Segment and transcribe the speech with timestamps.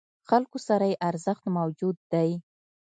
[0.29, 2.31] خلکو سره یې ارزښت موجود دی.